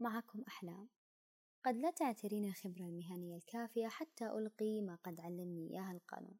[0.00, 0.88] معكم أحلام.
[1.64, 6.38] قد لا تعترين الخبرة المهنية الكافية حتى ألقي ما قد علمني إياه القانون.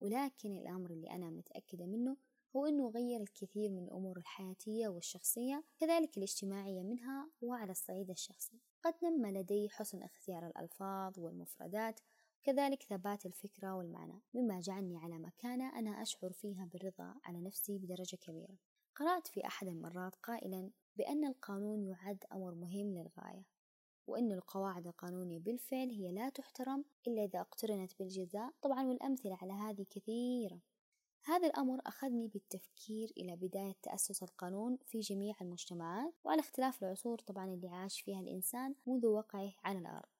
[0.00, 2.16] ولكن الأمر اللي أنا متأكدة منه
[2.56, 8.60] هو أنه غير الكثير من الأمور الحياتية والشخصية كذلك الاجتماعية منها وعلى الصعيد الشخصي.
[8.82, 12.00] قد نمى لدي حسن اختيار الألفاظ والمفردات
[12.42, 18.16] كذلك ثبات الفكرة والمعنى مما جعلني على مكانة أنا أشعر فيها بالرضا على نفسي بدرجة
[18.16, 18.56] كبيرة.
[18.96, 23.44] قرأت في أحد المرات قائلا بأن القانون يعد أمر مهم للغاية
[24.06, 28.52] وأن القواعد القانونية بالفعل هي لا تحترم إلا إذا اقترنت بالجزاء.
[28.62, 30.60] طبعا والأمثلة على هذه كثيرة.
[31.24, 37.44] هذا الأمر أخذني بالتفكير إلى بداية تأسس القانون في جميع المجتمعات وعلى اختلاف العصور طبعا
[37.44, 40.15] اللي عاش فيها الإنسان منذ وقعه على الأرض.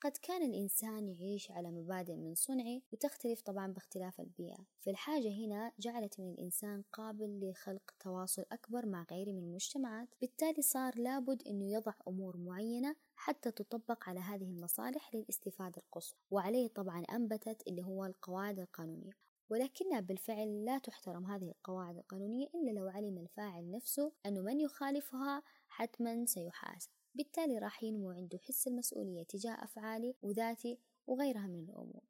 [0.00, 4.66] قد كان الإنسان يعيش على مبادئ من صنعه وتختلف طبعا باختلاف البيئة.
[4.80, 10.08] فالحاجة هنا جعلت من الإنسان قابل لخلق تواصل أكبر مع غيره من المجتمعات.
[10.20, 16.18] بالتالي صار لابد أنه يضع أمور معينة حتى تطبق على هذه المصالح للاستفادة القصوى.
[16.30, 19.12] وعليه طبعا أنبتت اللي هو القواعد القانونية.
[19.50, 25.42] ولكنها بالفعل لا تحترم هذه القواعد القانونية إلا لو علم الفاعل نفسه أنه من يخالفها
[25.68, 26.99] حتما سيحاسب.
[27.14, 32.02] بالتالي راح ينمو عنده حس المسؤولية تجاه أفعالي وذاتي وغيرها من الأمور.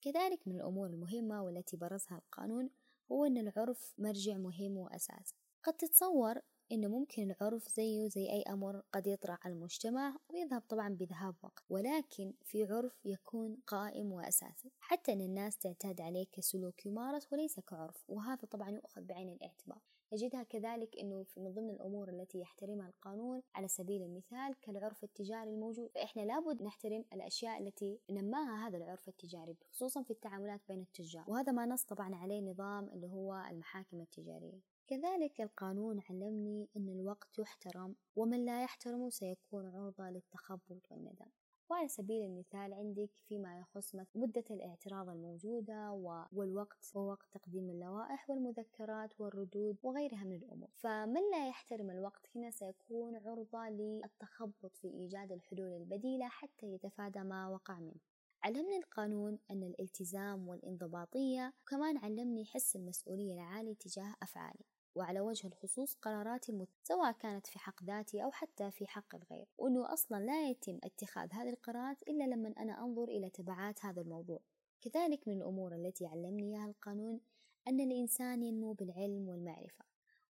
[0.00, 2.70] كذلك من الأمور المهمة والتي برزها القانون
[3.12, 6.40] هو أن العرف مرجع مهم وأساسي قد تتصور
[6.72, 11.64] إنه ممكن العرف زيه زي أي أمر قد يطرأ على المجتمع ويذهب طبعا بذهاب وقت
[11.68, 14.72] ولكن في عرف يكون قائم وأساسي.
[14.80, 19.78] حتى أن الناس تعتاد عليه كسلوك يمارس وليس كعرف وهذا طبعا يؤخذ بعين الاعتبار.
[20.12, 25.90] نجدها كذلك أنه من ضمن الأمور التي يحترمها القانون على سبيل المثال كالعرف التجاري الموجود.
[25.94, 31.24] فإحنا لابد نحترم الأشياء التي نماها هذا العرف التجاري خصوصا في التعاملات بين التجار.
[31.28, 34.73] وهذا ما نص طبعا عليه نظام اللي هو المحاكم التجارية.
[34.86, 41.26] كذلك القانون علمني أن الوقت يحترم ومن لا يحترمه سيكون عرضة للتخبط والندم.
[41.70, 45.92] وعلى سبيل المثال عندك فيما يخص مدة الاعتراض الموجودة
[46.32, 50.68] والوقت ووقت تقديم اللوائح والمذكرات والردود وغيرها من الأمور.
[50.74, 57.48] فمن لا يحترم الوقت هنا سيكون عرضة للتخبط في إيجاد الحلول البديلة حتى يتفادى ما
[57.48, 58.00] وقع منه.
[58.42, 64.64] علمني القانون أن الالتزام والانضباطية وكمان علمني حس المسؤولية العالي تجاه أفعالي.
[64.94, 66.68] وعلى وجه الخصوص قراراتي المت...
[66.82, 69.48] سواء كانت في حق ذاتي أو حتى في حق الغير.
[69.58, 74.40] وأنه أصلا لا يتم اتخاذ هذه القرارات إلا لما أنا أنظر إلى تبعات هذا الموضوع.
[74.80, 77.20] كذلك من الأمور التي علمني إياها القانون
[77.68, 79.84] أن الإنسان ينمو بالعلم والمعرفة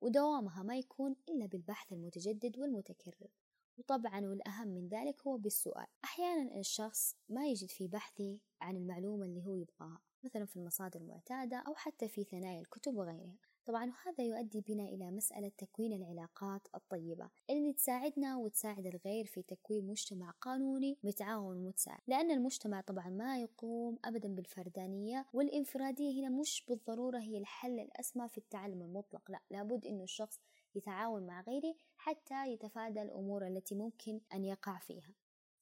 [0.01, 3.31] ودوامها ما يكون إلا بالبحث المتجدد والمتكرر.
[3.79, 5.87] وطبعا والأهم من ذلك هو بالسؤال.
[6.05, 11.57] أحيانا الشخص ما يجد في بحثه عن المعلومة اللي هو يبغاها مثلا في المصادر المعتادة
[11.57, 13.39] أو حتى في ثنايا الكتب وغيرها.
[13.69, 19.87] طبعا وهذا يؤدي بنا إلى مسألة تكوين العلاقات الطيبة اللي تساعدنا وتساعد الغير في تكوين
[19.87, 22.01] مجتمع قانوني متعاون ومتساعد.
[22.07, 28.39] لأن المجتمع طبعا ما يقوم أبدا بالفردانية والإنفرادية هنا مش بالضرورة هي الحل الأسمى في
[28.39, 29.31] التعلم المطلق.
[29.31, 30.41] لا لابد أنه الشخص
[30.75, 35.15] يتعاون مع غيره حتى يتفادى الأمور التي ممكن أن يقع فيها.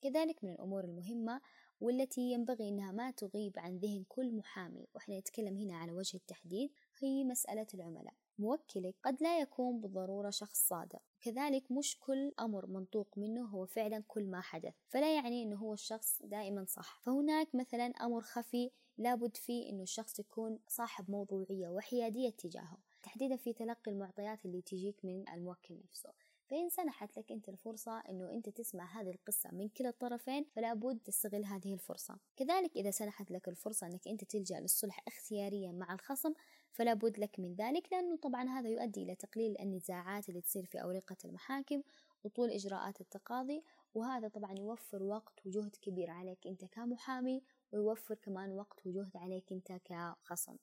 [0.02, 1.40] كذلك من الأمور المهمة
[1.80, 4.86] والتي ينبغي أنها ما تغيب عن ذهن كل محامي.
[4.94, 8.14] وإحنا نتكلم هنا على وجه التحديد هي مسألة العملاء.
[8.38, 11.02] موكلك قد لا يكون بالضرورة شخص صادق.
[11.20, 14.74] كذلك مش كل أمر منطوق منه هو فعلا كل ما حدث.
[14.88, 17.00] فلا يعني أنه هو الشخص دائما صح.
[17.02, 22.78] فهناك مثلا أمر خفي لابد فيه أنه الشخص يكون صاحب موضوعية وحيادية تجاهه.
[23.02, 26.12] تحديدا في تلقي المعطيات اللي تجيك من الموكل نفسه.
[26.46, 30.98] فإن سنحت لك أنت الفرصة أنه أنت تسمع هذه القصة من كلا الطرفين فلا بد
[30.98, 32.18] تستغل هذه الفرصة.
[32.36, 36.32] كذلك إذا سنحت لك الفرصة أنك أنت تلجأ للصلح اختياريا مع الخصم
[36.72, 40.82] فلا بد لك من ذلك لأنه طبعا هذا يؤدي إلى تقليل النزاعات اللي تصير في
[40.82, 41.82] أورقة المحاكم
[42.24, 43.62] وطول إجراءات التقاضي
[43.94, 47.42] وهذا طبعا يوفر وقت وجهد كبير عليك أنت كمحامي
[47.72, 50.56] ويوفر كمان وقت وجهد عليك أنت كخصم.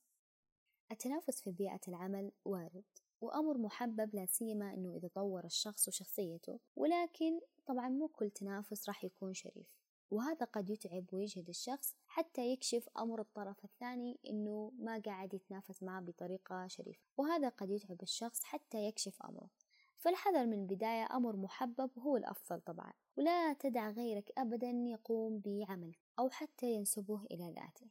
[0.91, 2.83] التنافس في بيئة العمل وارد.
[3.23, 9.03] وأمر محبب لا سيما أنه إذا طور الشخص وشخصيته ولكن طبعا مو كل تنافس راح
[9.03, 9.67] يكون شريف.
[10.11, 16.01] وهذا قد يتعب ويجهد الشخص حتى يكشف أمر الطرف الثاني إنه ما قاعد يتنافس معه
[16.01, 17.03] بطريقة شريفة.
[17.17, 19.49] وهذا قد يتعب الشخص حتى يكشف أمره.
[19.97, 22.93] فالحذر من البداية أمر محبب هو الأفضل طبعا.
[23.17, 27.87] ولا تدع غيرك أبدا يقوم بعمل أو حتى ينسبه إلى ذاته.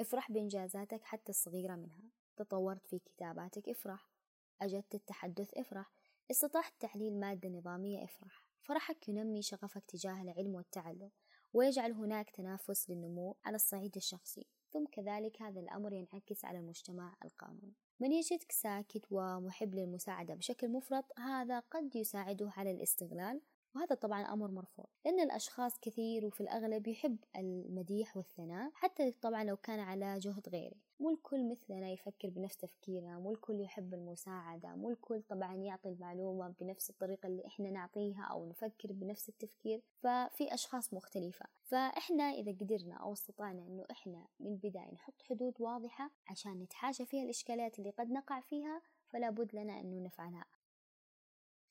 [0.00, 2.02] افرح بإنجازاتك حتى الصغيرة منها.
[2.36, 4.19] تطورت في كتاباتك افرح.
[4.62, 5.92] أجدت التحدث افرح
[6.30, 11.10] استطعت تعليل مادة نظامية افرح فرحك ينمي شغفك تجاه العلم والتعلم
[11.52, 14.46] ويجعل هناك تنافس للنمو على الصعيد الشخصي.
[14.72, 21.04] ثم كذلك هذا الأمر ينعكس على المجتمع القانوني من يجدك ساكت ومحب للمساعدة بشكل مفرط
[21.18, 23.40] هذا قد يساعده على الاستغلال
[23.74, 29.56] وهذا طبعا أمر مرفوض لأن الأشخاص كثير وفي الأغلب يحب المديح والثناء حتى طبعا لو
[29.56, 30.76] كان على جهد غيري.
[31.00, 36.54] مو الكل مثلنا يفكر بنفس تفكيرنا مو الكل يحب المساعدة مو الكل طبعا يعطي المعلومة
[36.60, 39.82] بنفس الطريقة اللي إحنا نعطيها أو نفكر بنفس التفكير.
[40.02, 41.46] ففي أشخاص مختلفة.
[41.62, 47.22] فإحنا إذا قدرنا أو استطعنا إنه إحنا من البداية نحط حدود واضحة عشان نتحاشى فيها
[47.22, 50.44] الإشكالات اللي قد نقع فيها فلا بد لنا أنه نفعلها.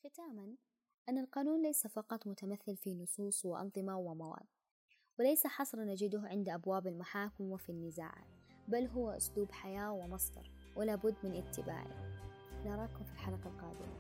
[0.04, 0.56] ختاما
[1.10, 4.46] أن القانون ليس فقط متمثل في نصوص وأنظمة ومواد
[5.20, 8.28] وليس حصر نجده عند أبواب المحاكم وفي النزاعات
[8.68, 11.88] بل هو أسلوب حياة ومصدر ولا بد من اتباعه.
[12.66, 14.00] نراكم في الحلقة القادمة.